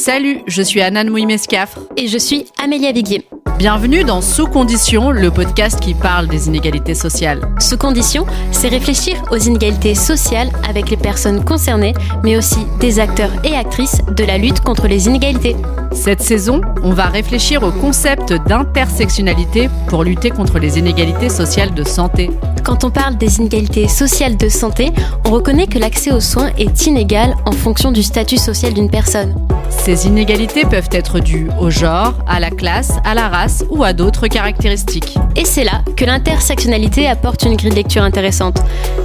[0.00, 1.78] Salut, je suis Anan Mouimescafre.
[1.98, 3.28] Et je suis Amélia Viguier.
[3.58, 7.42] Bienvenue dans Sous Conditions, le podcast qui parle des inégalités sociales.
[7.58, 11.92] Sous Conditions, c'est réfléchir aux inégalités sociales avec les personnes concernées,
[12.24, 15.54] mais aussi des acteurs et actrices de la lutte contre les inégalités.
[15.92, 21.84] Cette saison, on va réfléchir au concept d'intersectionnalité pour lutter contre les inégalités sociales de
[21.84, 22.30] santé.
[22.64, 24.92] Quand on parle des inégalités sociales de santé,
[25.26, 29.34] on reconnaît que l'accès aux soins est inégal en fonction du statut social d'une personne.
[29.70, 33.92] Ces inégalités peuvent être dues au genre, à la classe, à la race ou à
[33.92, 35.16] d'autres caractéristiques.
[35.36, 38.58] Et c'est là que l'intersectionnalité apporte une grille de lecture intéressante.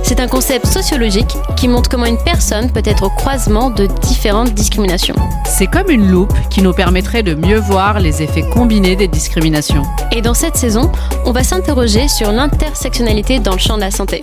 [0.04, 4.54] C'est un concept sociologique qui montre comment une personne peut être au croisement de différentes
[4.54, 5.16] discriminations.
[5.46, 9.84] C'est comme une loupe qui nous permettrait de mieux voir les effets combinés des discriminations.
[10.12, 10.92] Et dans cette saison,
[11.26, 14.22] on va s'interroger sur l'intersectionnalité dans le champ de la santé.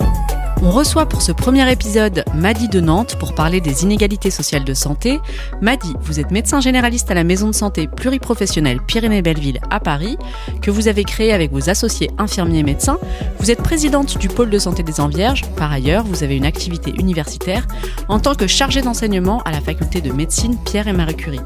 [0.61, 4.73] On reçoit pour ce premier épisode Madi de Nantes pour parler des inégalités sociales de
[4.73, 5.19] santé.
[5.61, 10.17] Madi, vous êtes médecin généraliste à la maison de santé pluriprofessionnelle Pyrénées-Belleville à Paris,
[10.61, 12.99] que vous avez créée avec vos associés infirmiers et médecins.
[13.39, 15.43] Vous êtes présidente du pôle de santé des Envierges.
[15.57, 17.67] Par ailleurs, vous avez une activité universitaire
[18.07, 21.41] en tant que chargée d'enseignement à la faculté de médecine Pierre et Marie Curie.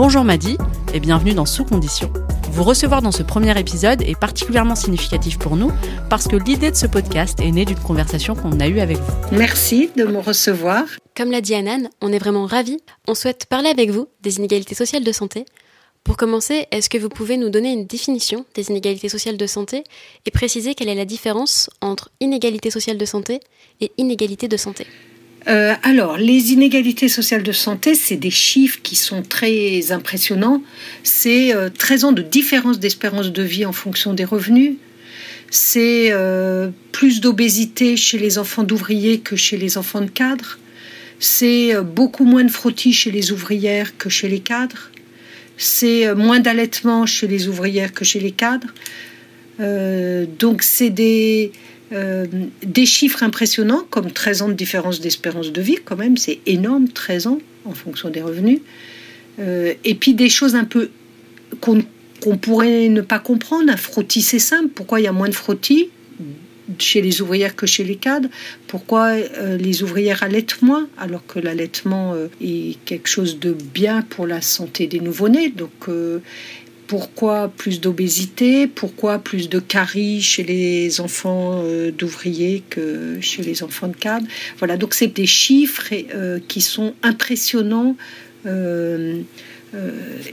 [0.00, 0.56] Bonjour Madi
[0.94, 2.12] et bienvenue dans Sous Conditions.
[2.52, 5.72] Vous recevoir dans ce premier épisode est particulièrement significatif pour nous
[6.08, 9.12] parce que l'idée de ce podcast est née d'une conversation qu'on a eue avec vous.
[9.32, 10.84] Merci de me recevoir.
[11.16, 12.78] Comme l'a dit Anan, on est vraiment ravis.
[13.08, 15.46] On souhaite parler avec vous des inégalités sociales de santé.
[16.04, 19.82] Pour commencer, est-ce que vous pouvez nous donner une définition des inégalités sociales de santé
[20.26, 23.40] et préciser quelle est la différence entre inégalité sociale de santé
[23.80, 24.86] et inégalité de santé?
[25.48, 30.62] Euh, alors, les inégalités sociales de santé, c'est des chiffres qui sont très impressionnants.
[31.02, 34.74] C'est 13 euh, ans de différence d'espérance de vie en fonction des revenus.
[35.50, 40.58] C'est euh, plus d'obésité chez les enfants d'ouvriers que chez les enfants de cadres.
[41.18, 44.90] C'est beaucoup moins de frottis chez les ouvrières que chez les cadres.
[45.56, 48.72] C'est moins d'allaitement chez les ouvrières que chez les cadres.
[50.38, 51.50] donc, c'est des
[51.92, 52.26] euh,
[52.62, 56.88] des chiffres impressionnants, comme 13 ans de différence d'espérance de vie, quand même, c'est énorme,
[56.88, 58.60] 13 ans en fonction des revenus.
[59.38, 60.90] Euh, et puis des choses un peu
[61.60, 63.70] qu'on pourrait ne pas comprendre.
[63.70, 64.68] Un frottis, c'est simple.
[64.74, 65.88] Pourquoi il y a moins de frottis
[66.78, 68.28] chez les ouvrières que chez les cadres?
[68.66, 74.26] Pourquoi euh, les ouvrières allaitent moins alors que l'allaitement est quelque chose de bien pour
[74.26, 75.48] la santé des nouveau-nés?
[75.48, 75.88] Donc
[76.88, 83.62] pourquoi plus d'obésité Pourquoi plus de caries chez les enfants euh, d'ouvriers que chez les
[83.62, 84.26] enfants de cadre
[84.58, 87.94] Voilà, donc c'est des chiffres euh, qui sont impressionnants
[88.46, 89.20] euh,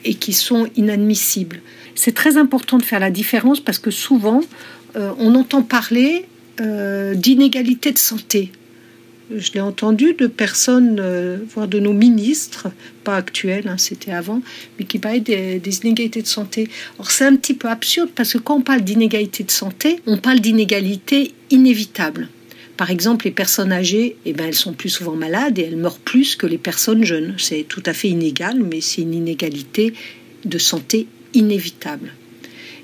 [0.06, 1.60] et qui sont inadmissibles.
[1.94, 4.40] C'est très important de faire la différence parce que souvent,
[4.96, 6.26] on entend parler
[6.58, 8.54] d'inégalité de santé
[9.36, 12.68] je l'ai entendu de personnes, euh, voire de nos ministres,
[13.04, 14.42] pas actuels, hein, c'était avant,
[14.78, 16.70] mais qui parlaient des, inégalités de santé.
[17.00, 20.18] Or, c'est un petit peu absurde parce que quand on parle d'inégalité de santé, on
[20.18, 22.30] parle d'inégalité inévitable.
[22.78, 26.00] Par exemple, les personnes âgées, eh ben, elles sont plus souvent malades et elles meurent
[26.00, 27.36] plus que les personnes jeunes.
[27.38, 29.94] C'est tout à fait inégal, mais c'est une inégalité
[30.44, 32.12] de santé inévitable.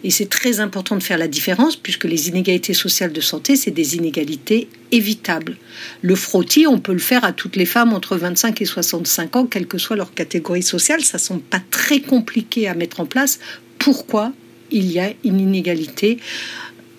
[0.03, 3.72] Et c'est très important de faire la différence puisque les inégalités sociales de santé, c'est
[3.72, 5.57] des inégalités évitables.
[6.01, 9.45] Le frottis, on peut le faire à toutes les femmes entre 25 et 65 ans,
[9.45, 11.01] quelle que soit leur catégorie sociale.
[11.01, 13.40] Ça ne semble pas très compliqué à mettre en place.
[13.78, 14.34] Pourquoi
[14.72, 16.17] il y a une inégalité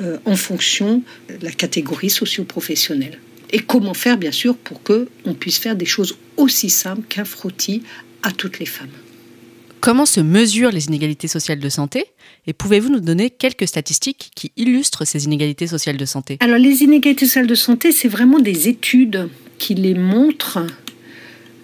[0.00, 3.18] euh, en fonction de la catégorie socio-professionnelle?
[3.50, 7.24] Et comment faire, bien sûr, pour que on puisse faire des choses aussi simples qu'un
[7.24, 7.82] frottis
[8.22, 8.88] à toutes les femmes?
[9.82, 12.04] Comment se mesurent les inégalités sociales de santé
[12.46, 16.36] Et pouvez-vous nous donner quelques statistiques qui illustrent ces inégalités sociales de santé?
[16.38, 19.28] Alors les inégalités sociales de santé, c'est vraiment des études
[19.58, 20.64] qui les montrent.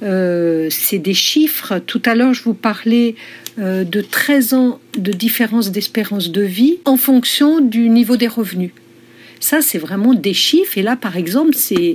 [0.03, 1.79] Euh, c'est des chiffres.
[1.79, 3.15] Tout à l'heure, je vous parlais
[3.61, 8.73] euh, de 13 ans de différence d'espérance de vie en fonction du niveau des revenus.
[9.39, 10.77] Ça, c'est vraiment des chiffres.
[10.77, 11.95] Et là, par exemple, c'est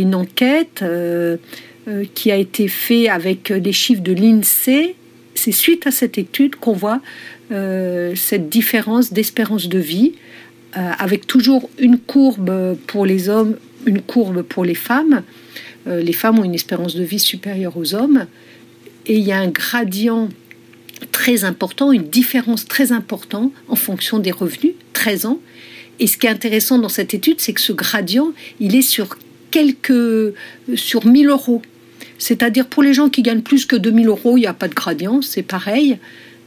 [0.00, 1.38] une enquête euh,
[2.14, 4.94] qui a été faite avec les chiffres de l'INSEE
[5.46, 7.00] c'est suite à cette étude qu'on voit
[7.52, 10.14] euh, cette différence d'espérance de vie,
[10.76, 13.56] euh, avec toujours une courbe pour les hommes,
[13.86, 15.22] une courbe pour les femmes.
[15.86, 18.26] Euh, les femmes ont une espérance de vie supérieure aux hommes,
[19.06, 20.30] et il y a un gradient
[21.12, 25.38] très important, une différence très importante en fonction des revenus, 13 ans.
[26.00, 29.16] Et ce qui est intéressant dans cette étude, c'est que ce gradient, il est sur
[29.52, 30.34] quelques,
[30.74, 31.62] sur 1000 euros.
[32.18, 34.74] C'est-à-dire pour les gens qui gagnent plus que 2000 euros, il n'y a pas de
[34.74, 35.98] gradient, c'est pareil.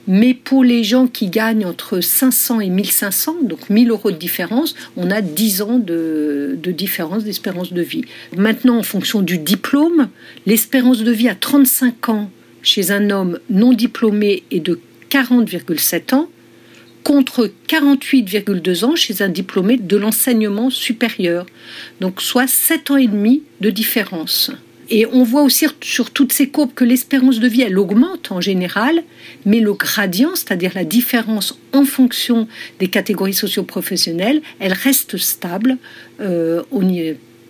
[0.07, 4.73] Mais pour les gens qui gagnent entre 500 et 1500, donc 1000 euros de différence,
[4.97, 8.05] on a 10 ans de, de différence d'espérance de vie.
[8.35, 10.09] Maintenant, en fonction du diplôme,
[10.47, 12.31] l'espérance de vie à 35 ans
[12.63, 14.79] chez un homme non diplômé est de
[15.11, 16.29] 40,7 ans
[17.03, 21.45] contre 48,2 ans chez un diplômé de l'enseignement supérieur.
[22.01, 24.51] Donc soit 7 ans et demi de différence.
[24.91, 28.41] Et on voit aussi sur toutes ces courbes que l'espérance de vie, elle augmente en
[28.41, 29.03] général,
[29.45, 32.47] mais le gradient, c'est-à-dire la différence en fonction
[32.79, 35.77] des catégories socio-professionnelles, elle reste stable
[36.19, 36.63] euh,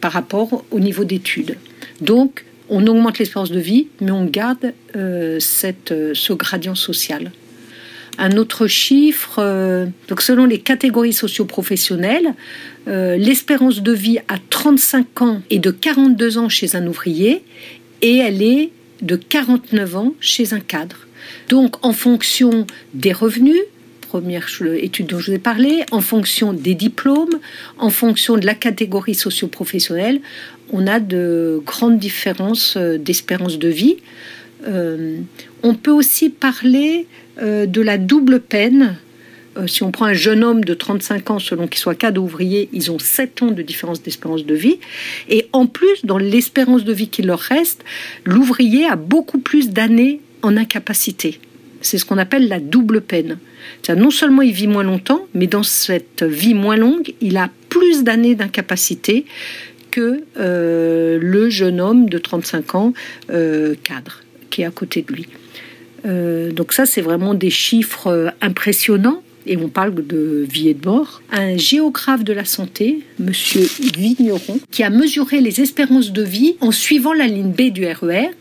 [0.01, 1.57] par rapport au niveau d'études.
[2.01, 7.31] Donc, on augmente l'espérance de vie, mais on garde euh, cette, euh, ce gradient social.
[8.19, 12.33] Un autre chiffre, euh, donc selon les catégories socio-professionnelles,
[12.87, 17.43] l'espérance de vie à 35 ans est de 42 ans chez un ouvrier
[18.01, 18.71] et elle est
[19.01, 21.07] de 49 ans chez un cadre.
[21.49, 23.61] Donc en fonction des revenus,
[24.01, 27.39] première étude dont je vous ai parlé, en fonction des diplômes,
[27.77, 30.19] en fonction de la catégorie socio-professionnelle,
[30.71, 33.97] on a de grandes différences euh, d'espérance de vie.
[34.67, 35.19] Euh,
[35.63, 37.07] on peut aussi parler
[37.41, 38.97] euh, de la double peine.
[39.67, 42.91] si on prend un jeune homme de 35 ans, selon qu'il soit cadre ouvrier, ils
[42.91, 44.79] ont 7 ans de différence d'espérance de vie.
[45.27, 47.83] Et en plus, dans l'espérance de vie qui leur reste,
[48.25, 51.39] l'ouvrier a beaucoup plus d'années en incapacité.
[51.81, 53.37] C'est ce qu'on appelle la double peine.
[53.89, 58.03] Non seulement il vit moins longtemps, mais dans cette vie moins longue, il a plus
[58.03, 59.25] d'années d'incapacité
[59.91, 62.93] que euh, le jeune homme de 35 ans
[63.31, 65.27] euh, cadre qui est à côté de lui.
[66.05, 70.85] Euh, donc ça, c'est vraiment des chiffres impressionnants et on parle de vie et de
[70.85, 71.21] mort.
[71.31, 73.67] Un géographe de la santé, Monsieur
[73.97, 78.29] Vigneron, qui a mesuré les espérances de vie en suivant la ligne B du RER
[78.29, 78.33] e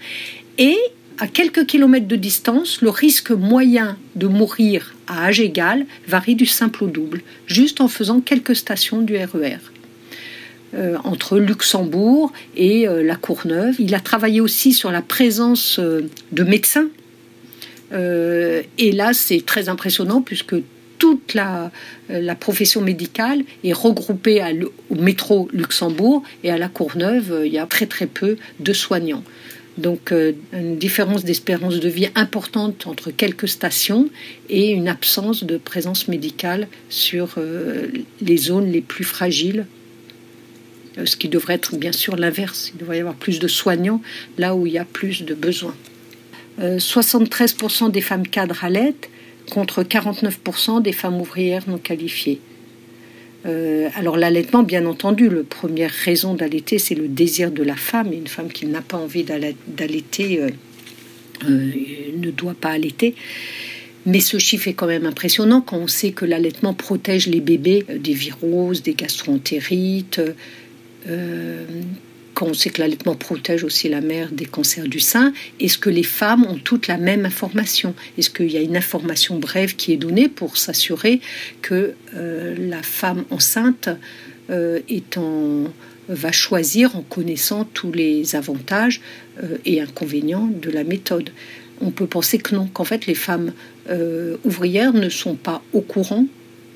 [0.58, 0.76] et
[1.20, 6.46] à quelques kilomètres de distance, le risque moyen de mourir à âge égal varie du
[6.46, 9.58] simple au double, juste en faisant quelques stations du RER.
[10.74, 13.76] Euh, entre Luxembourg et euh, la Courneuve.
[13.78, 16.88] Il a travaillé aussi sur la présence euh, de médecins.
[17.90, 20.56] et là, c'est très impressionnant puisque
[20.98, 21.70] toute la,
[22.38, 24.42] profession médicale est regroupée
[24.90, 29.24] au métro Luxembourg et à la Courneuve, il y a très très peu de soignants.
[29.78, 30.12] Donc
[30.52, 34.10] une différence d'espérance de vie importante entre quelques stations
[34.50, 37.36] et une absence de présence médicale sur
[38.20, 39.64] les zones les plus fragiles
[41.04, 42.72] ce qui devrait être bien sûr l'inverse.
[42.74, 44.02] Il devrait y avoir plus de soignants
[44.36, 45.74] là où il y a plus de besoins.
[46.60, 49.08] 73% euh, des femmes cadres allaitent
[49.50, 52.40] contre 49% des femmes ouvrières non qualifiées.
[53.46, 58.12] Euh, alors l'allaitement, bien entendu, la première raison d'allaiter, c'est le désir de la femme.
[58.12, 60.40] Une femme qui n'a pas envie d'allaiter
[61.46, 63.14] ne doit pas allaiter.
[64.06, 67.84] Mais ce chiffre est quand même impressionnant quand on sait que l'allaitement protège les bébés
[67.88, 70.20] des viroses, des gastroentérites,
[71.08, 71.64] euh,
[72.34, 75.90] quand on sait que l'allaitement protège aussi la mère des cancers du sein, est-ce que
[75.90, 77.94] les femmes ont toutes la même information?
[78.16, 81.20] Est-ce qu'il y a une information brève qui est donnée pour s'assurer
[81.62, 83.88] que euh, la femme enceinte
[84.50, 84.80] euh,
[86.08, 89.02] va choisir en connaissant tous les avantages
[89.66, 91.30] et inconvénients de la méthode?
[91.80, 93.52] On peut penser que non, qu'en fait les femmes
[94.44, 96.26] ouvrières ne sont pas au courant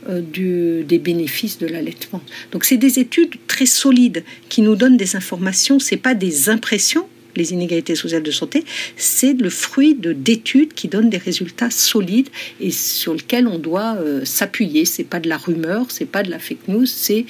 [0.09, 2.21] du, des bénéfices de l'allaitement.
[2.51, 7.07] Donc c'est des études très solides qui nous donnent des informations, c'est pas des impressions
[7.37, 8.65] les inégalités sociales de santé,
[8.97, 12.29] c'est le fruit de d'études qui donnent des résultats solides
[12.61, 14.85] et sur lesquels on doit euh, s'appuyer.
[14.85, 17.27] C'est pas de la rumeur, c'est pas de la fake news, c'est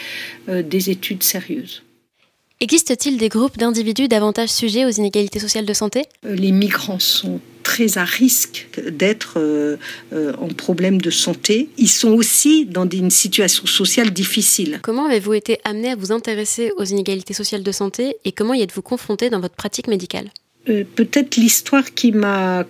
[0.49, 1.83] euh, des études sérieuses.
[2.61, 6.05] Existe-t-il des groupes d'individus davantage sujets aux inégalités sociales de santé?
[6.23, 7.41] Les migrants sont
[7.73, 9.79] très à risque d'être euh,
[10.13, 11.71] euh, en problème de santé.
[11.79, 14.81] Ils sont aussi dans une situation sociale difficile.
[14.83, 18.61] Comment avez-vous été amené à vous intéresser aux inégalités sociales de santé et comment y
[18.61, 20.29] êtes-vous confronté dans votre pratique médicale?
[20.69, 22.67] Euh, peut-être l'histoire qui m'a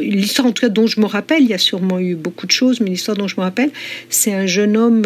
[0.00, 2.52] l'histoire en tout cas dont je me rappelle il y a sûrement eu beaucoup de
[2.52, 3.70] choses mais l'histoire dont je me rappelle
[4.08, 5.02] c'est un jeune homme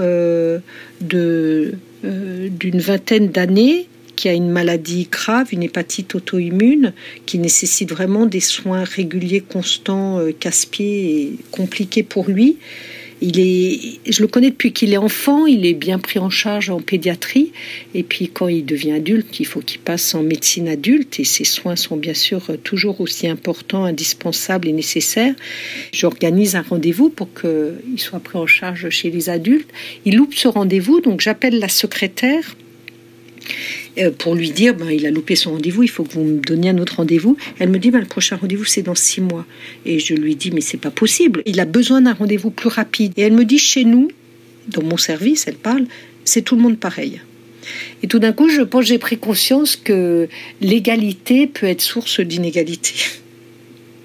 [1.01, 3.89] de d'une vingtaine d'années
[4.19, 6.93] qui a une maladie grave, une hépatite auto-immune,
[7.25, 12.57] qui nécessite vraiment des soins réguliers, constants, euh, casse-pieds et compliqués pour lui.
[13.21, 16.69] Il est, je le connais depuis qu'il est enfant, il est bien pris en charge
[16.69, 17.53] en pédiatrie.
[17.95, 21.21] Et puis quand il devient adulte, il faut qu'il passe en médecine adulte.
[21.21, 25.35] Et ses soins sont bien sûr toujours aussi importants, indispensables et nécessaires.
[25.93, 29.71] J'organise un rendez-vous pour qu'il soit pris en charge chez les adultes.
[30.05, 32.57] Il loupe ce rendez-vous, donc j'appelle la secrétaire
[33.49, 33.88] euh,
[34.19, 36.71] pour lui dire ben, il a loupé son rendez-vous, il faut que vous me donniez
[36.71, 37.37] un autre rendez-vous.
[37.59, 39.47] Elle me dit ben, le prochain rendez-vous c'est dans six mois.
[39.85, 43.13] Et je lui dis mais c'est pas possible, il a besoin d'un rendez-vous plus rapide.
[43.17, 44.09] Et elle me dit chez nous,
[44.69, 45.87] dans mon service, elle parle,
[46.25, 47.21] c'est tout le monde pareil.
[48.03, 50.29] Et tout d'un coup, je pense j'ai pris conscience que
[50.61, 52.95] l'égalité peut être source d'inégalité.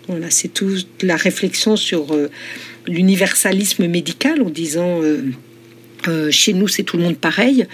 [0.09, 2.29] Voilà, c'est toute la réflexion sur euh,
[2.88, 5.21] l'universalisme médical en disant euh,
[6.07, 7.65] euh, chez nous c'est tout le monde pareil,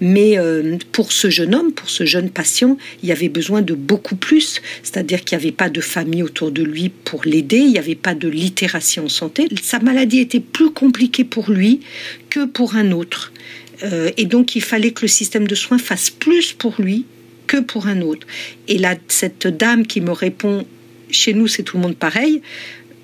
[0.00, 0.36] mais
[0.92, 4.62] pour ce jeune homme, pour ce jeune patient, il y avait besoin de beaucoup plus,
[4.82, 7.96] c'est-à-dire qu'il n'y avait pas de famille autour de lui pour l'aider, il n'y avait
[7.96, 11.80] pas de littératie en santé, sa maladie était plus compliquée pour lui
[12.30, 13.32] que pour un autre.
[14.16, 17.04] et donc il fallait que le système de soins fasse plus pour lui
[17.48, 18.26] que pour un autre.
[18.68, 20.64] Et là, cette dame qui me répond
[21.10, 22.42] chez nous c'est tout le monde pareil,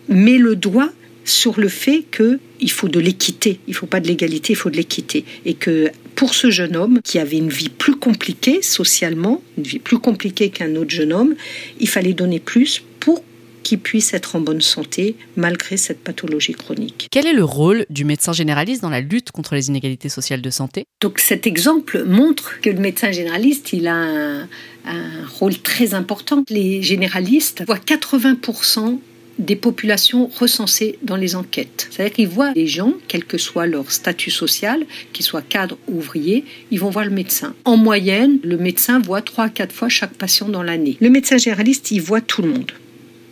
[0.09, 0.91] met le doigt
[1.25, 4.77] sur le fait qu'il faut de l'équité, il faut pas de l'égalité, il faut de
[4.77, 5.25] l'équité.
[5.45, 9.79] Et que pour ce jeune homme qui avait une vie plus compliquée socialement, une vie
[9.79, 11.35] plus compliquée qu'un autre jeune homme,
[11.81, 13.23] il fallait donner plus pour
[13.63, 17.09] qu'il puisse être en bonne santé malgré cette pathologie chronique.
[17.11, 20.51] Quel est le rôle du médecin généraliste dans la lutte contre les inégalités sociales de
[20.51, 20.85] santé?
[21.01, 24.43] Donc cet exemple montre que le médecin généraliste, il a un,
[24.85, 26.45] un rôle très important.
[26.51, 28.99] Les généralistes voient 80%
[29.39, 31.89] des populations recensées dans les enquêtes.
[31.91, 35.99] C'est-à-dire qu'ils voient les gens, quel que soit leur statut social, qu'ils soient cadres ou
[35.99, 37.55] ouvriers, ils vont voir le médecin.
[37.65, 40.97] En moyenne, le médecin voit 3 à 4 fois chaque patient dans l'année.
[41.01, 42.73] Le médecin généraliste, il voit tout le monde.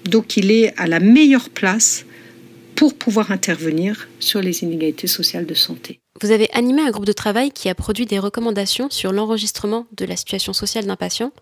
[0.05, 2.05] Donc il est à la meilleure place
[2.75, 6.01] pour pouvoir intervenir sur les inégalités sociales de santé.
[6.21, 10.05] Vous avez animé un groupe de travail qui a produit des recommandations sur l'enregistrement de
[10.05, 11.33] la situation sociale d'un patient.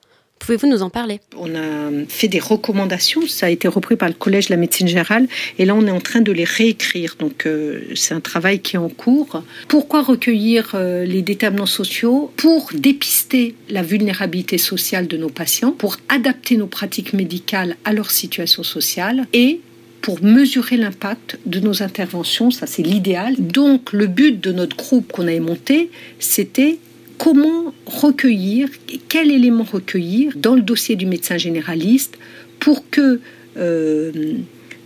[0.40, 1.20] Pouvez-vous nous en parler?
[1.37, 4.88] On a fait des recommandations, ça a été repris par le Collège de la médecine
[4.88, 5.28] générale,
[5.59, 7.16] et là on est en train de les réécrire.
[7.18, 9.44] Donc euh, c'est un travail qui est en cours.
[9.68, 12.32] Pourquoi recueillir euh, les déterminants sociaux?
[12.37, 18.11] Pour dépister la vulnérabilité sociale de nos patients, pour adapter nos pratiques médicales à leur
[18.11, 19.61] situation sociale et
[20.00, 23.37] pour mesurer l'impact de nos interventions, ça c'est l'idéal.
[23.38, 26.78] Donc le but de notre groupe qu'on avait monté, c'était
[27.21, 28.71] comment recueillir,
[29.09, 32.19] quel élément recueillir dans le dossier du médecin généraliste
[32.61, 33.21] pour que
[33.59, 34.39] euh,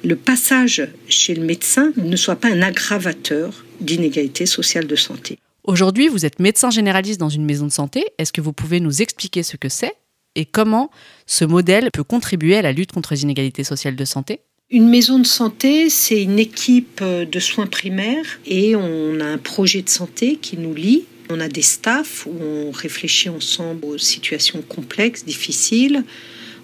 [0.02, 5.38] le passage chez le médecin ne soit pas un aggravateur d'inégalité sociale de santé?
[5.62, 8.04] Aujourd'hui, vous êtes médecin généraliste dans une maison de santé.
[8.18, 9.94] Est-ce que vous pouvez nous expliquer ce que c'est
[10.34, 10.90] et comment
[11.26, 14.40] ce modèle peut contribuer à la lutte contre les inégalités sociales de santé?
[14.70, 19.82] Une maison de santé, c'est une équipe de soins primaires et on a un projet
[19.82, 21.04] de santé qui nous lie.
[21.30, 26.04] On a des staffs où on réfléchit ensemble aux situations complexes, difficiles.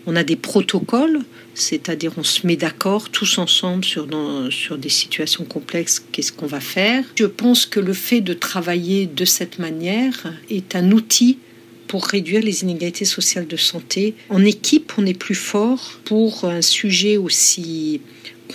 [0.06, 1.20] On a des protocoles,
[1.54, 4.08] c'est-à-dire on se met d'accord tous ensemble sur,
[4.50, 7.04] sur des situations complexes, qu'est-ce qu'on va faire.
[7.18, 11.38] Je pense que le fait de travailler de cette manière est un outil
[11.86, 14.14] pour réduire les inégalités sociales de santé.
[14.28, 18.00] En équipe, on est plus fort pour un sujet aussi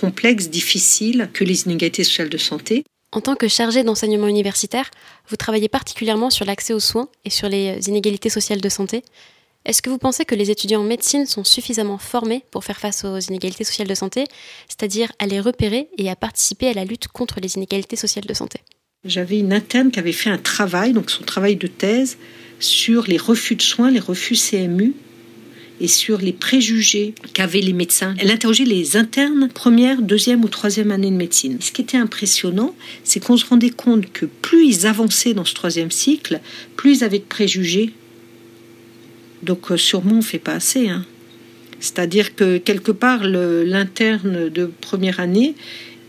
[0.00, 2.82] complexe, difficile que les inégalités sociales de santé.
[3.12, 4.90] En tant que chargé d'enseignement universitaire,
[5.28, 9.02] vous travaillez particulièrement sur l'accès aux soins et sur les inégalités sociales de santé.
[9.64, 13.04] Est-ce que vous pensez que les étudiants en médecine sont suffisamment formés pour faire face
[13.04, 14.24] aux inégalités sociales de santé,
[14.68, 18.34] c'est-à-dire à les repérer et à participer à la lutte contre les inégalités sociales de
[18.34, 18.60] santé?
[19.04, 22.18] J'avais une interne qui avait fait un travail, donc son travail de thèse,
[22.58, 24.94] sur les refus de soins, les refus CMU
[25.80, 28.14] et sur les préjugés qu'avaient les médecins.
[28.18, 31.58] Elle interrogeait les internes première, deuxième ou troisième année de médecine.
[31.60, 35.54] Ce qui était impressionnant, c'est qu'on se rendait compte que plus ils avançaient dans ce
[35.54, 36.40] troisième cycle,
[36.76, 37.92] plus ils avaient de préjugés.
[39.42, 40.88] Donc euh, sûrement on ne fait pas assez.
[40.88, 41.04] Hein.
[41.78, 45.54] C'est-à-dire que quelque part, l'interne de première année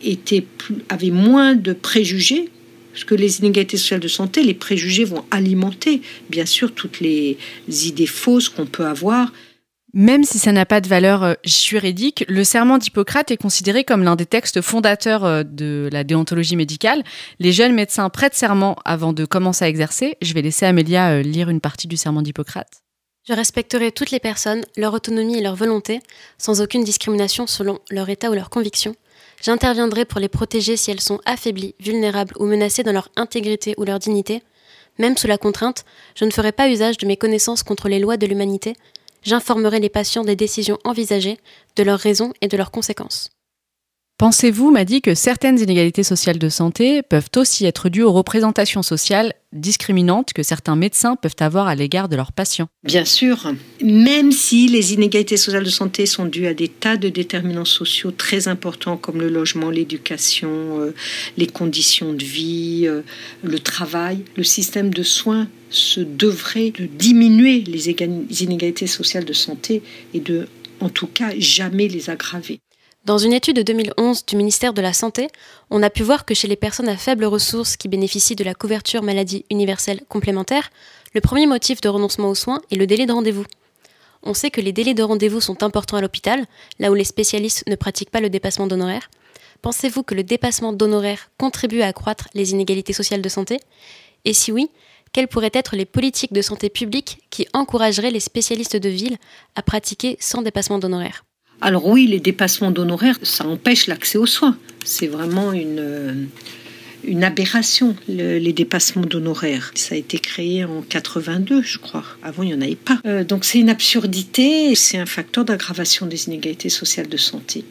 [0.02, 0.46] était
[0.90, 2.50] avait moins de préjugés
[2.98, 7.38] parce que les inégalités sociales de santé, les préjugés vont alimenter, bien sûr, toutes les
[7.70, 9.32] idées fausses qu'on peut avoir.
[9.94, 14.04] Même si ça n'a pas de valeur euh, juridique, le serment d'Hippocrate est considéré comme
[14.04, 17.04] l'un des textes fondateurs euh, de la déontologie médicale.
[17.40, 20.18] Les jeunes médecins prêtent serment avant de commencer à exercer.
[20.22, 22.82] Je vais laisser Amélia euh, lire une partie du serment d'Hippocrate.
[23.28, 26.02] Je respecterai toutes les personnes, leur autonomie et leur volonté,
[26.38, 28.96] sans aucune discrimination selon leur état ou leur conviction,
[29.42, 33.84] J'interviendrai pour les protéger si elles sont affaiblies, vulnérables ou menacées dans leur intégrité ou
[33.84, 34.42] leur dignité.
[34.98, 38.18] Même sous la contrainte, je ne ferai pas usage de mes connaissances contre les lois
[38.18, 38.74] de l'humanité.
[39.28, 41.38] J'informerai les patients des décisions envisagées,
[41.76, 43.30] de leurs raisons et de leurs conséquences.
[44.18, 48.82] Pensez-vous, m'a dit, que certaines inégalités sociales de santé peuvent aussi être dues aux représentations
[48.82, 52.68] sociales discriminantes que certains médecins peuvent avoir à l'égard de leurs patients?
[52.84, 57.10] Bien sûr, même si les inégalités sociales de santé sont dues à des tas de
[57.10, 60.50] déterminants sociaux très importants comme le logement, l'éducation,
[60.82, 60.96] euh,
[61.38, 63.04] les conditions de vie, euh,
[63.44, 67.90] le travail, le système de soins se devrait de diminuer les
[68.42, 69.84] inégalités sociales de santé
[70.16, 70.48] et de,
[70.80, 72.62] en tout cas, jamais les aggraver.
[73.08, 75.30] Dans une étude de 2011 du ministère de la Santé,
[75.70, 78.54] on a pu voir que chez les personnes à faibles ressources qui bénéficient de la
[78.54, 80.70] couverture maladie universelle complémentaire,
[81.14, 83.46] le premier motif de renoncement aux soins est le délai de rendez-vous.
[84.24, 86.48] On sait que les délais de rendez-vous sont importants à l'hôpital,
[86.80, 89.10] là où les spécialistes ne pratiquent pas le dépassement d'honoraires.
[89.62, 93.62] Pensez-vous que le dépassement d'honoraires contribue à accroître les inégalités sociales de santé?
[94.26, 94.70] Et si oui,
[95.14, 99.18] quelles pourraient être les politiques de santé publique qui encourageraient les spécialistes de ville
[99.56, 101.24] à pratiquer sans dépassement d'honoraires?
[101.62, 104.58] Alors oui, les dépassements d'honoraires, ça empêche l'accès aux soins.
[104.86, 106.14] C'est vraiment une, euh,
[107.04, 109.72] une aberration, les dépassements d'honoraires.
[109.76, 112.04] Ça a été créé en 82, je crois.
[112.22, 113.00] Avant, il n'y en avait pas.
[113.06, 117.64] Euh, donc c'est une absurdité, c'est un facteur d'aggravation des inégalités sociales de santé.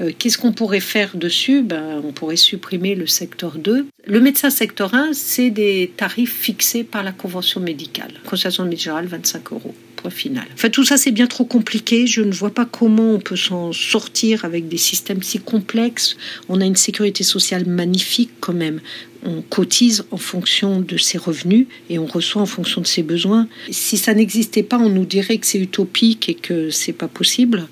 [0.00, 1.62] Euh, qu'est-ce qu'on pourrait faire dessus?
[1.62, 3.86] Ben, On pourrait supprimer le secteur 2.
[4.06, 8.12] Le médecin secteur 1, c'est des tarifs fixés par la convention médicale.
[8.24, 9.74] Consultation médicale, 25 euros.
[10.10, 10.44] Final.
[10.54, 12.06] Enfin, tout ça, c'est bien trop compliqué.
[12.06, 16.16] Je ne vois pas comment on peut s'en sortir avec des systèmes si complexes.
[16.48, 18.80] On a une sécurité sociale magnifique quand même.
[19.24, 23.48] On cotise en fonction de ses revenus et on reçoit en fonction de ses besoins.
[23.70, 27.68] Si ça n'existait pas, on nous dirait que c'est utopique et que c'est pas possible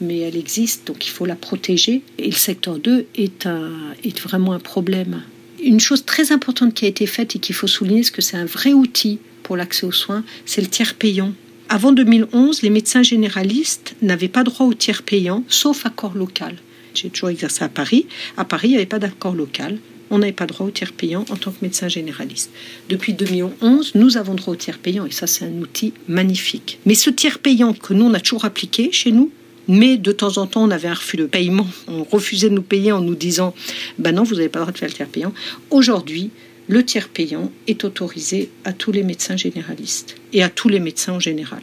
[0.00, 2.02] mais elle existe, donc il faut la protéger.
[2.18, 3.72] Et le secteur 2 est, un,
[4.04, 5.22] est vraiment un problème.
[5.62, 8.36] Une chose très importante qui a été faite et qu'il faut souligner, c'est que c'est
[8.36, 11.32] un vrai outil pour l'accès aux soins, c'est le tiers payant.
[11.70, 16.56] Avant 2011, les médecins généralistes n'avaient pas droit au tiers payant, sauf accord local.
[16.94, 18.06] J'ai toujours exercé à Paris.
[18.38, 19.78] À Paris, il n'y avait pas d'accord local.
[20.10, 22.50] On n'avait pas droit au tiers payant en tant que médecin généraliste.
[22.88, 26.78] Depuis 2011, nous avons droit au tiers payant et ça, c'est un outil magnifique.
[26.86, 29.30] Mais ce tiers payant que nous, on a toujours appliqué chez nous,
[29.68, 31.68] mais de temps en temps, on avait un refus de paiement.
[31.86, 33.54] On refusait de nous payer en nous disant
[33.98, 35.34] Ben non, vous n'avez pas le droit de faire le tiers payant.
[35.68, 36.30] Aujourd'hui,
[36.68, 41.14] le tiers payant est autorisé à tous les médecins généralistes et à tous les médecins
[41.14, 41.60] en général.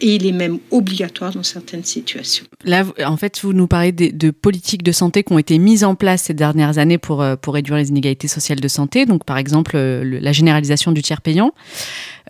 [0.00, 2.44] Et il est même obligatoire dans certaines situations.
[2.64, 5.94] Là, en fait, vous nous parlez de, politiques de santé qui ont été mises en
[5.94, 9.06] place ces dernières années pour, euh, pour réduire les inégalités sociales de santé.
[9.06, 11.52] Donc, par exemple, euh, la généralisation du tiers payant.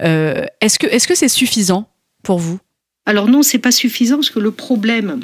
[0.02, 1.88] Euh, est-ce que c'est suffisant
[2.22, 2.58] pour vous?
[3.06, 5.20] Alors non, c'est pas suffisant parce que le problème,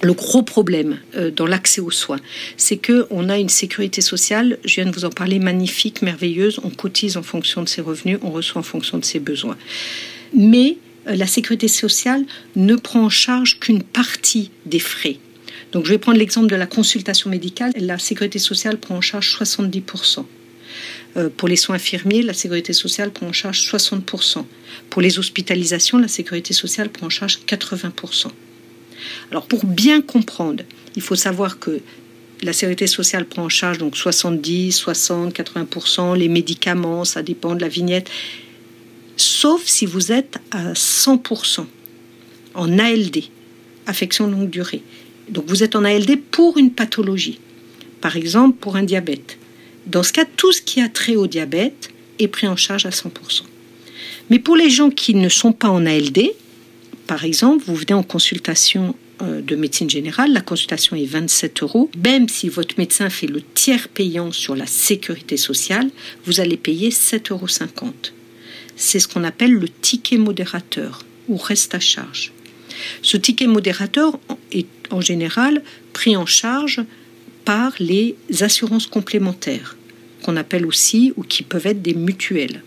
[0.00, 2.20] le gros problème euh, dans l'accès aux soins,
[2.56, 4.58] c'est que on a une sécurité sociale.
[4.64, 6.60] Je viens de vous en parler, magnifique, merveilleuse.
[6.64, 9.56] On cotise en fonction de ses revenus, on reçoit en fonction de ses besoins.
[10.34, 12.24] Mais euh, la sécurité sociale
[12.56, 15.18] ne prend en charge qu'une partie des frais.
[15.72, 17.72] Donc je vais prendre l'exemple de la consultation médicale.
[17.76, 20.24] La sécurité sociale prend en charge 70%
[21.16, 24.44] euh, pour les soins infirmiers, la sécurité sociale prend en charge 60%.
[24.90, 28.28] Pour les hospitalisations, la sécurité sociale prend en charge 80%.
[29.30, 30.64] Alors pour bien comprendre,
[30.96, 31.80] il faut savoir que
[32.42, 37.60] la sécurité sociale prend en charge donc 70, 60, 80%, les médicaments, ça dépend de
[37.60, 38.10] la vignette,
[39.16, 41.66] sauf si vous êtes à 100%
[42.54, 43.22] en ALD,
[43.86, 44.82] affection longue durée.
[45.28, 47.38] Donc vous êtes en ALD pour une pathologie,
[48.00, 49.38] par exemple pour un diabète.
[49.86, 52.90] Dans ce cas, tout ce qui a trait au diabète est pris en charge à
[52.90, 53.42] 100%.
[54.30, 56.32] Mais pour les gens qui ne sont pas en ALD,
[57.06, 61.90] par exemple, vous venez en consultation euh, de médecine générale, la consultation est 27 euros.
[62.02, 65.90] Même si votre médecin fait le tiers payant sur la sécurité sociale,
[66.24, 67.46] vous allez payer 7,50 euros.
[68.76, 72.32] C'est ce qu'on appelle le ticket modérateur ou reste à charge.
[73.02, 74.18] Ce ticket modérateur
[74.50, 75.62] est en général
[75.92, 76.80] pris en charge
[77.44, 79.76] par les assurances complémentaires,
[80.22, 82.62] qu'on appelle aussi ou qui peuvent être des mutuelles.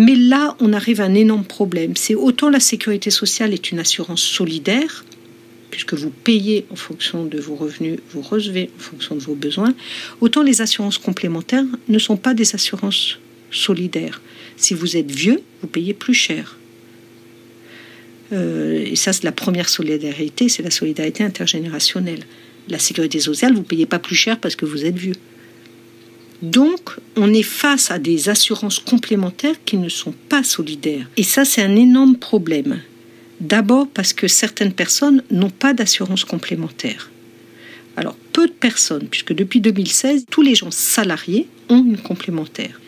[0.00, 1.94] Mais là, on arrive à un énorme problème.
[1.94, 5.04] C'est autant la sécurité sociale est une assurance solidaire,
[5.70, 9.74] puisque vous payez en fonction de vos revenus, vous recevez en fonction de vos besoins,
[10.22, 13.18] autant les assurances complémentaires ne sont pas des assurances
[13.50, 14.22] solidaires.
[14.56, 16.56] Si vous êtes vieux, vous payez plus cher.
[18.32, 22.24] Euh, et ça, c'est la première solidarité, c'est la solidarité intergénérationnelle
[22.70, 25.14] la sécurité sociale, vous ne payez pas plus cher parce que vous êtes vieux.
[26.42, 31.06] Donc, on est face à des assurances complémentaires qui ne sont pas solidaires.
[31.16, 32.80] Et ça, c'est un énorme problème.
[33.40, 37.10] D'abord parce que certaines personnes n'ont pas d'assurance complémentaire.
[37.96, 42.80] Alors, peu de personnes, puisque depuis 2016, tous les gens salariés ont une complémentaire.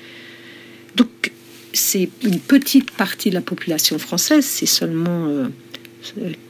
[0.97, 1.33] Donc,
[1.73, 5.29] c'est une petite partie de la population française, c'est seulement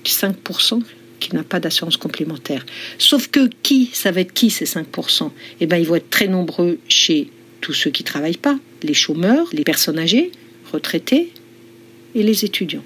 [0.04, 0.80] 5% euh,
[1.22, 2.66] qui n'a pas d'assurance complémentaire.
[2.98, 5.30] Sauf que qui, ça va être qui ces 5%
[5.60, 7.28] Eh bien, ils vont être très nombreux chez
[7.60, 10.32] tous ceux qui ne travaillent pas, les chômeurs, les personnes âgées,
[10.72, 11.32] retraités
[12.14, 12.84] et les étudiants.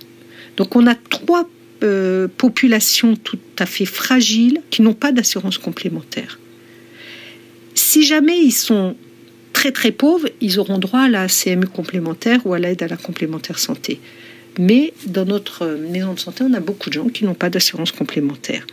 [0.56, 1.48] Donc on a trois
[1.82, 6.38] euh, populations tout à fait fragiles qui n'ont pas d'assurance complémentaire.
[7.74, 8.96] Si jamais ils sont
[9.52, 12.96] très très pauvres, ils auront droit à la CMU complémentaire ou à l'aide à la
[12.96, 13.98] complémentaire santé.
[14.58, 17.92] Mais dans notre maison de santé, on a beaucoup de gens qui n'ont pas d'assurance
[17.92, 18.66] complémentaire.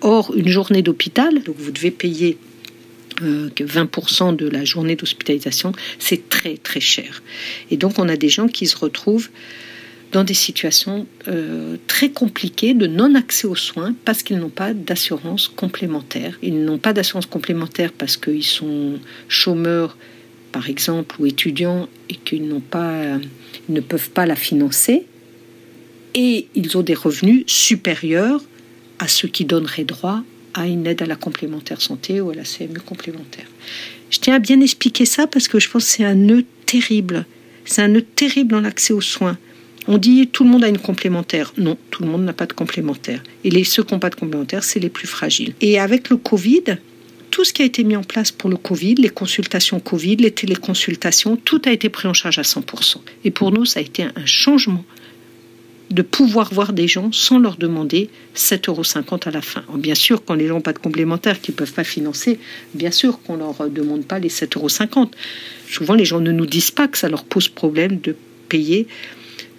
[0.00, 2.38] Or, une journée d'hôpital, donc vous devez payer
[3.20, 7.22] 20% euh, de la journée d'hospitalisation, c'est très très cher.
[7.70, 9.28] Et donc on a des gens qui se retrouvent
[10.12, 15.48] dans des situations euh, très compliquées de non-accès aux soins parce qu'ils n'ont pas d'assurance
[15.48, 16.38] complémentaire.
[16.42, 19.96] Ils n'ont pas d'assurance complémentaire parce qu'ils sont chômeurs,
[20.50, 23.18] par exemple, ou étudiants et qu'ils n'ont pas,
[23.68, 25.06] ils ne peuvent pas la financer.
[26.14, 28.42] Et ils ont des revenus supérieurs
[28.98, 30.22] à ceux qui donneraient droit
[30.54, 33.46] à une aide à la complémentaire santé ou à la CMU complémentaire.
[34.10, 37.24] Je tiens à bien expliquer ça parce que je pense que c'est un nœud terrible.
[37.64, 39.38] C'est un nœud terrible dans l'accès aux soins.
[39.86, 41.52] On dit tout le monde a une complémentaire.
[41.56, 43.22] Non, tout le monde n'a pas de complémentaire.
[43.44, 45.54] Et les, ceux qui n'ont pas de complémentaire, c'est les plus fragiles.
[45.60, 46.78] Et avec le Covid,
[47.30, 50.30] tout ce qui a été mis en place pour le Covid, les consultations Covid, les
[50.32, 52.96] téléconsultations, tout a été pris en charge à 100%.
[53.24, 54.84] Et pour nous, ça a été un changement
[55.90, 59.64] de pouvoir voir des gens sans leur demander 7,50 euros à la fin.
[59.74, 62.38] Bien sûr, quand les gens n'ont pas de complémentaire, qu'ils ne peuvent pas financer,
[62.74, 65.10] bien sûr qu'on ne leur demande pas les 7,50 euros.
[65.68, 68.14] Souvent, les gens ne nous disent pas que ça leur pose problème de
[68.48, 68.86] payer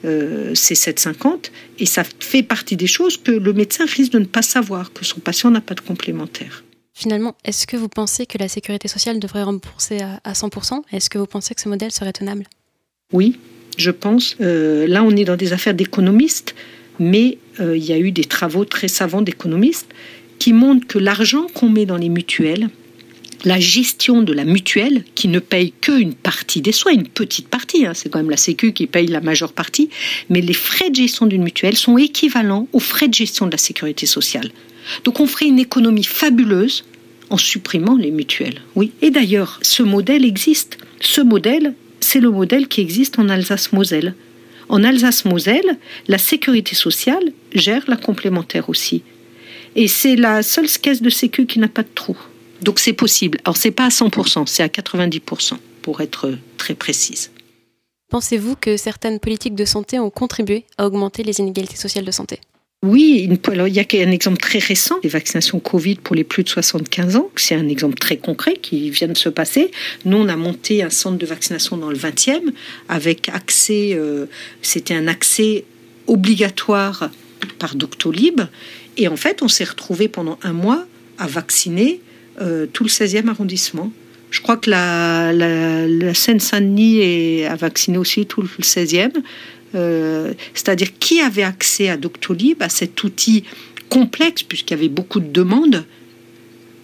[0.06, 4.26] euh, ces 7,50 et ça fait partie des choses que le médecin risque de ne
[4.26, 6.64] pas savoir, que son patient n'a pas de complémentaire.
[6.94, 11.18] Finalement, est-ce que vous pensez que la sécurité sociale devrait rembourser à 100% Est-ce que
[11.18, 12.46] vous pensez que ce modèle serait tenable?
[13.14, 13.38] Oui,
[13.82, 14.36] je pense.
[14.42, 16.56] Euh, là, on est dans des affaires d'économistes,
[17.00, 19.90] mais euh, il y a eu des travaux très savants d'économistes
[20.40, 22.70] qui montrent que l'argent qu'on met dans les mutuelles,
[23.44, 27.86] la gestion de la mutuelle, qui ne paye qu'une partie des soins, une petite partie,
[27.86, 29.90] hein, c'est quand même la Sécu qui paye la majeure partie,
[30.30, 33.58] mais les frais de gestion d'une mutuelle sont équivalents aux frais de gestion de la
[33.58, 34.52] sécurité sociale.
[35.04, 36.84] Donc on ferait une économie fabuleuse
[37.30, 38.62] en supprimant les mutuelles.
[38.76, 38.92] Oui.
[39.02, 40.78] Et d'ailleurs, ce modèle existe.
[41.00, 44.16] Ce modèle, c'est le modèle qui existe en Alsace-Moselle.
[44.70, 49.04] En Alsace-Moselle, la sécurité sociale gère la complémentaire aussi.
[49.76, 52.18] Et c'est la seule caisse de sécu qui n'a pas de trou.
[52.62, 53.40] Donc c'est possible.
[53.44, 57.32] Alors c'est pas à 100%, c'est à 90% pour être très précise.
[58.10, 62.40] Pensez-vous que certaines politiques de santé ont contribué à augmenter les inégalités sociales de santé?
[62.84, 66.50] Oui, il y a un exemple très récent, les vaccinations Covid pour les plus de
[66.50, 67.30] 75 ans.
[67.36, 69.70] C'est un exemple très concret qui vient de se passer.
[70.06, 72.42] Nous, on a monté un centre de vaccination dans le 20e
[72.90, 74.26] avec accès, euh,
[74.64, 75.64] c'était un accès
[76.08, 77.12] obligatoire
[77.60, 78.42] par Doctolib.
[78.98, 80.84] Et en fait, on s'est retrouvé pendant un mois
[81.20, 82.02] à vacciner
[82.42, 83.92] euh, tout le 16e arrondissement.
[84.32, 89.12] Je crois que la, la Seine-Saint-Denis a vacciné aussi tout le 16e.
[89.76, 93.44] Euh, c'est-à-dire qui avait accès à Doctolib, à cet outil
[93.90, 95.86] complexe, puisqu'il y avait beaucoup de demandes,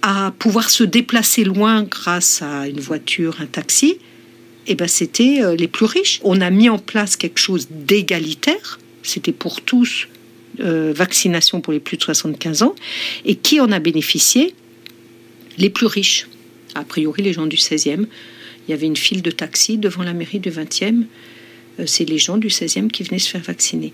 [0.01, 3.97] à pouvoir se déplacer loin grâce à une voiture, un taxi,
[4.67, 6.19] eh ben c'était euh, les plus riches.
[6.23, 10.07] On a mis en place quelque chose d'égalitaire, c'était pour tous,
[10.59, 12.75] euh, vaccination pour les plus de 75 ans,
[13.25, 14.53] et qui en a bénéficié?
[15.57, 16.27] Les plus riches,
[16.75, 18.05] a priori les gens du 16e.
[18.67, 21.03] Il y avait une file de taxis devant la mairie du 20e euh,
[21.85, 23.93] c'est les gens du 16e qui venaient se faire vacciner.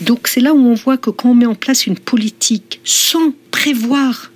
[0.00, 3.32] Donc c'est là où on voit que quand on met en place une politique sans
[3.50, 4.32] prévoir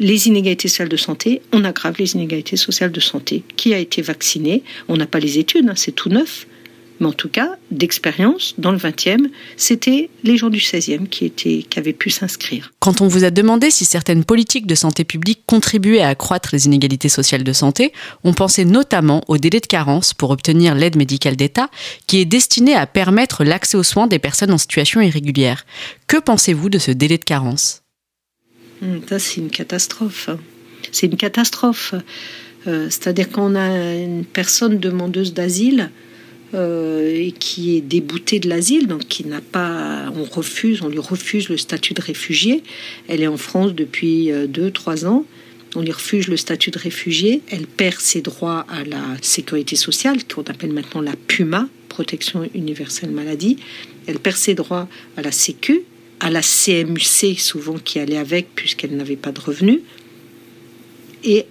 [0.00, 3.44] les inégalités sociales de santé, on aggrave les inégalités sociales de santé.
[3.56, 4.62] Qui a été vacciné?
[4.88, 6.46] On n'a pas les études, hein, c'est tout neuf.
[7.02, 11.66] Mais en tout cas, d'expérience, dans le 20e, c'était les gens du 16e qui, étaient,
[11.68, 12.72] qui avaient pu s'inscrire.
[12.78, 16.66] Quand on vous a demandé si certaines politiques de santé publique contribuaient à accroître les
[16.66, 21.34] inégalités sociales de santé, on pensait notamment au délai de carence pour obtenir l'aide médicale
[21.34, 21.70] d'État,
[22.06, 25.66] qui est destiné à permettre l'accès aux soins des personnes en situation irrégulière.
[26.06, 27.82] Que pensez-vous de ce délai de carence?
[28.80, 30.30] Hum, Ça, c'est une catastrophe.
[30.92, 31.96] C'est une catastrophe.
[32.68, 35.90] Euh, c'est-à-dire qu'on a une personne demandeuse d'asile,
[36.54, 41.48] et qui est débouté de l'asile, donc qui n'a pas, on refuse, on lui refuse
[41.48, 42.62] le statut de réfugié.
[43.08, 45.24] Elle est en France depuis 2-3 euh, ans.
[45.74, 47.40] On lui refuse le statut de réfugié.
[47.50, 53.10] Elle perd ses droits à la sécurité sociale, qu'on appelle maintenant la PUMA, protection universelle
[53.10, 53.56] maladie.
[54.06, 55.82] Elle perd ses droits à la Sécu,
[56.20, 59.80] à la CMUC, souvent qui allait avec, puisqu'elle n'avait pas de revenus.
[61.24, 61.46] Et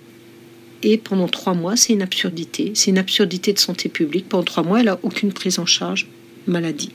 [0.83, 2.71] et pendant trois mois, c'est une absurdité.
[2.75, 4.27] C'est une absurdité de santé publique.
[4.29, 6.07] Pendant trois mois, elle n'a aucune prise en charge
[6.47, 6.91] maladie.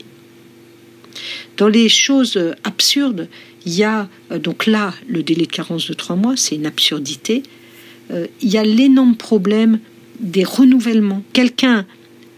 [1.57, 3.29] Dans les choses absurdes,
[3.67, 6.67] il y a euh, donc là le délai de carence de trois mois, c'est une
[6.67, 7.43] absurdité.
[8.11, 9.81] Euh, il y a l'énorme problème
[10.21, 11.23] des renouvellements.
[11.33, 11.85] Quelqu'un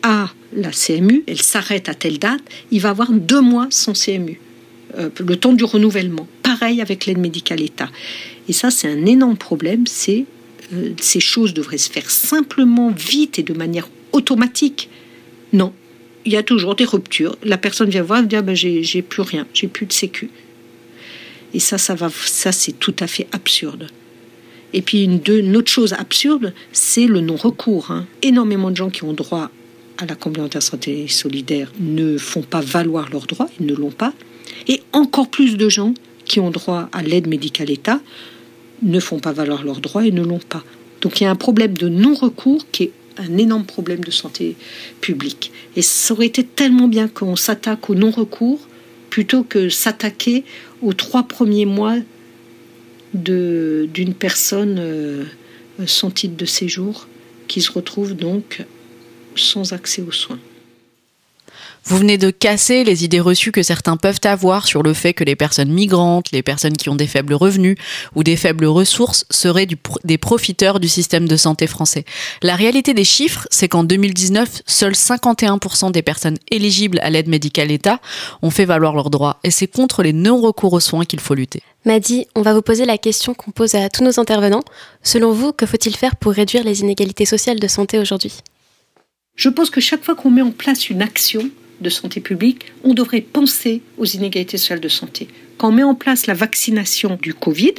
[0.02, 4.40] a la CMU, elle s'arrête à telle date, il va avoir deux mois sans CMU,
[4.96, 6.26] euh, le temps du renouvellement.
[6.42, 7.90] Pareil avec l'aide médicale État.
[8.48, 10.24] Et ça, c'est un énorme problème, c'est
[10.72, 14.88] euh, ces choses devraient se faire simplement, vite et de manière automatique.
[15.52, 15.72] Non,
[16.24, 17.36] il y a toujours des ruptures.
[17.42, 20.30] La personne vient voir et dit ah ben, j'ai plus rien, j'ai plus de sécu.
[21.54, 23.88] Et ça, ça va, ça c'est tout à fait absurde.
[24.74, 27.90] Et puis une, autre chose absurde, c'est le non-recours.
[27.90, 28.06] Hein.
[28.22, 29.50] Énormément de gens qui ont droit
[29.96, 34.12] à la complémentaire santé solidaire ne font pas valoir leurs droits, ils ne l'ont pas.
[34.68, 38.00] Et encore plus de gens qui ont droit à l'aide médicale État
[38.82, 40.64] ne font pas valoir leurs droits et ne l'ont pas.
[41.00, 44.56] Donc il y a un problème de non-recours qui est un énorme problème de santé
[45.00, 45.52] publique.
[45.76, 48.60] Et ça aurait été tellement bien qu'on s'attaque au non-recours
[49.10, 50.44] plutôt que s'attaquer
[50.82, 51.96] aux trois premiers mois
[53.14, 55.24] d'une personne euh,
[55.86, 57.08] sans titre de séjour
[57.48, 58.64] qui se retrouve donc
[59.34, 60.38] sans accès aux soins.
[61.84, 65.24] Vous venez de casser les idées reçues que certains peuvent avoir sur le fait que
[65.24, 67.76] les personnes migrantes, les personnes qui ont des faibles revenus
[68.14, 69.66] ou des faibles ressources seraient
[70.04, 72.04] des profiteurs du système de santé français.
[72.42, 77.70] La réalité des chiffres, c'est qu'en 2019, seuls 51% des personnes éligibles à l'aide médicale
[77.70, 78.00] État
[78.42, 81.62] ont fait valoir leurs droits et c'est contre les non-recours aux soins qu'il faut lutter.
[81.84, 84.64] Madi, on va vous poser la question qu'on pose à tous nos intervenants.
[85.02, 88.34] Selon vous, que faut-il faire pour réduire les inégalités sociales de santé aujourd'hui?
[89.36, 91.48] Je pense que chaque fois qu'on met en place une action,
[91.80, 95.28] de santé publique, on devrait penser aux inégalités sociales de santé.
[95.56, 97.74] Quand on met en place la vaccination du Covid,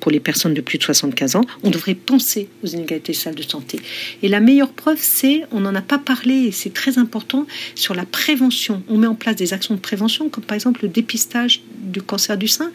[0.00, 3.42] pour les personnes de plus de 75 ans, on devrait penser aux inégalités sociales de
[3.42, 3.80] santé.
[4.22, 7.94] Et la meilleure preuve, c'est, on n'en a pas parlé, et c'est très important, sur
[7.94, 8.82] la prévention.
[8.88, 12.36] On met en place des actions de prévention, comme par exemple le dépistage du cancer
[12.36, 12.72] du sein.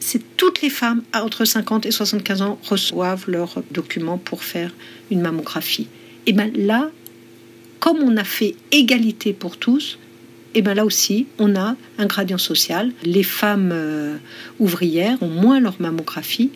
[0.00, 4.74] C'est toutes les femmes entre 50 et 75 ans reçoivent leurs documents pour faire
[5.10, 5.86] une mammographie.
[6.26, 6.90] Et bien là,
[7.84, 9.98] comme on a fait égalité pour tous,
[10.54, 12.90] et eh bien là aussi, on a un gradient social.
[13.02, 14.16] Les femmes euh,
[14.58, 16.50] ouvrières ont moins leur mammographie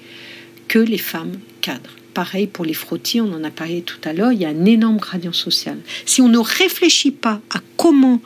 [0.69, 1.91] que les femmes cadres.
[2.15, 4.65] Pareil pour les frottis, on en a parlé tout à l'heure, il y a un
[4.65, 5.77] énorme gradient social.
[6.07, 8.23] Si on ne réfléchit pas à comment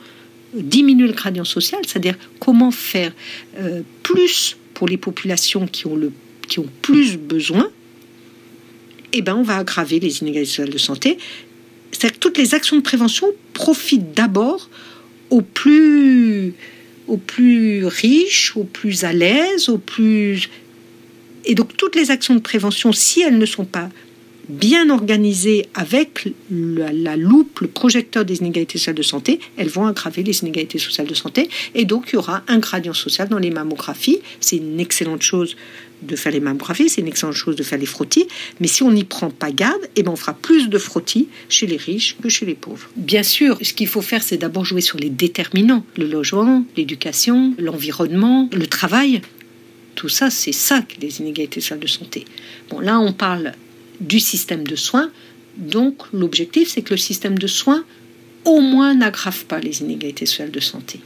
[0.53, 3.11] diminuer le gradient social, c'est-à-dire comment faire
[3.59, 6.13] euh, plus pour les populations qui ont, le,
[6.81, 7.69] plus besoin,
[9.11, 11.17] eh ben on va aggraver les inégalités de santé
[11.93, 14.69] c'est-à-dire que toutes les actions de prévention profitent d'abord
[15.29, 16.53] aux plus,
[17.85, 20.49] riches, aux plus à l'aise, aux plus...
[21.45, 23.89] Et donc toutes les actions de prévention, si elles ne sont pas
[24.49, 30.23] bien organisées avec la, loupe, le projecteur des inégalités sociales de santé, elles vont aggraver
[30.23, 31.49] les inégalités sociales de santé.
[31.75, 34.19] Et donc, il y aura un gradient social dans les mammographies.
[34.39, 35.55] C'est une excellente chose
[36.05, 38.27] de faire les mammographies, c'est une excellente chose de faire les frottis,
[38.59, 41.67] mais si on n'y prend pas garde, eh ben on fera plus de frottis chez
[41.67, 42.89] les riches que chez les pauvres.
[42.95, 47.53] Bien sûr, ce qu'il faut faire, c'est d'abord jouer sur les déterminants, le logement, l'éducation,
[47.57, 49.21] l'environnement, le travail.
[49.95, 52.25] Tout ça, c'est ça les inégalités sociales de santé.
[52.69, 53.53] Bon, là, on parle
[53.99, 55.11] du système de soins,
[55.57, 57.83] donc l'objectif, c'est que le système de soins,
[58.45, 60.99] au moins, n'aggrave pas les inégalités sociales de santé.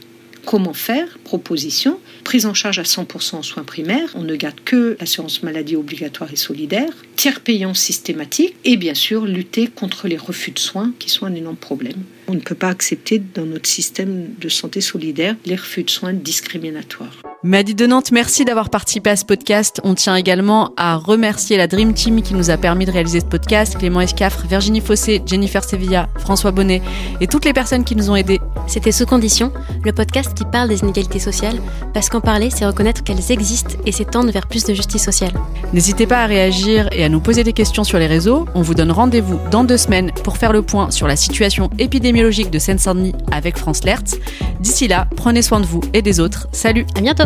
[0.46, 1.18] Comment faire?
[1.24, 1.98] Proposition.
[2.24, 4.10] Prise en charge à 100% en soins primaires.
[4.14, 6.90] On ne garde que l'assurance maladie obligatoire et solidaire.
[7.16, 8.54] Tiers payant systématique.
[8.64, 12.02] Et bien sûr, lutter contre les refus de soins qui sont un énorme problème.
[12.30, 16.12] On ne peut pas accepter dans notre système de santé solidaire les refus de soins
[16.12, 17.22] discriminatoires.
[17.44, 19.80] Maddy de Nantes, merci d'avoir participé à ce podcast.
[19.84, 23.26] On tient également à remercier la Dream Team qui nous a permis de réaliser ce
[23.26, 26.82] podcast, Clément Escafre, Virginie Fossé, Jennifer Sevilla, François Bonnet
[27.20, 28.40] et toutes les personnes qui nous ont aidés.
[28.66, 29.52] C'était Sous Condition,
[29.84, 31.60] le podcast qui parle des inégalités sociales,
[31.94, 35.32] parce qu'en parler, c'est reconnaître qu'elles existent et s'étendre vers plus de justice sociale.
[35.72, 38.46] N'hésitez pas à réagir et à nous poser des questions sur les réseaux.
[38.56, 41.70] On vous donne rendez-vous dans deux semaines pour faire le point sur la situation
[42.50, 44.16] de Seine-Saint-Denis avec France Lertz.
[44.60, 46.48] D'ici là, prenez soin de vous et des autres.
[46.52, 47.24] Salut À bientôt